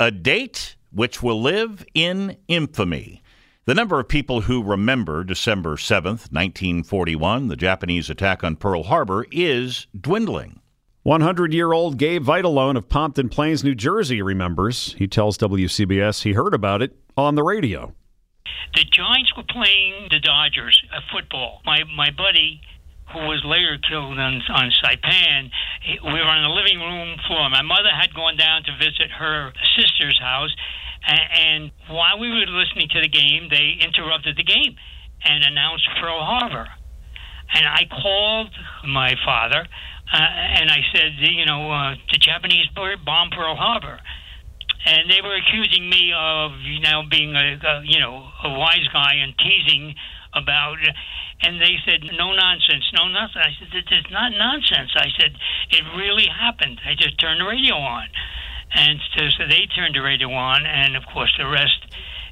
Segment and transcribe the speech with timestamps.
[0.00, 3.22] a date which will live in infamy.
[3.66, 9.26] The number of people who remember December 7th, 1941, the Japanese attack on Pearl Harbor,
[9.30, 10.60] is dwindling.
[11.02, 14.94] 100 year old Gabe Vitalone of Pompton Plains, New Jersey remembers.
[14.98, 17.94] He tells WCBS he heard about it on the radio.
[18.74, 21.60] The Giants were playing the Dodgers at football.
[21.64, 22.60] My, my buddy,
[23.12, 25.50] who was later killed on, on Saipan,
[26.04, 27.48] we were on the living room floor.
[27.50, 30.54] My mother had gone down to visit her sister's house,
[31.06, 34.76] and and while we were listening to the game, they interrupted the game
[35.24, 36.66] and announced Pearl Harbor.
[37.52, 38.54] And I called
[38.86, 39.66] my father
[40.12, 44.00] uh, and I said, you know, uh, the Japanese bombed Pearl Harbor.
[44.86, 46.80] And they were accusing me of, you
[47.10, 49.94] being a, a you know a wise guy and teasing
[50.34, 50.78] about.
[51.42, 53.46] And they said, no nonsense, no nonsense.
[53.46, 54.92] I said, it's not nonsense.
[54.94, 55.32] I said,
[55.70, 56.80] it really happened.
[56.84, 58.08] I just turned the radio on.
[58.72, 61.80] And so, so they turned the radio on, and of course, the rest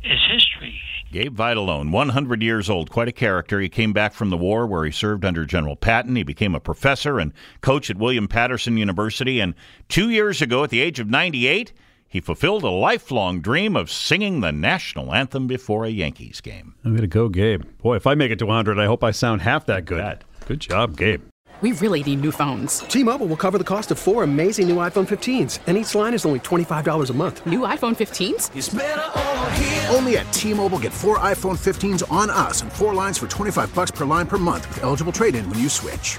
[0.05, 0.80] is history.
[1.11, 3.61] Gabe Vitalone, 100 years old, quite a character.
[3.61, 6.14] He came back from the war where he served under General Patton.
[6.14, 9.41] He became a professor and coach at William Paterson University.
[9.41, 9.55] And
[9.89, 11.73] two years ago, at the age of 98,
[12.09, 16.75] he fulfilled a lifelong dream of singing the national anthem before a Yankees game.
[16.84, 17.64] I'm going to go, Gabe.
[17.83, 20.25] Boy, if I make it to 100, I hope I sound half that good.
[20.47, 21.23] Good job, Gabe.
[21.61, 22.79] We really need new phones.
[22.81, 26.14] T Mobile will cover the cost of four amazing new iPhone 15s, and each line
[26.14, 27.45] is only $25 a month.
[27.47, 29.92] New iPhone 15s?
[29.92, 33.75] Only at T Mobile get four iPhone 15s on us and four lines for 25
[33.75, 36.19] bucks per line per month with eligible trade in when you switch.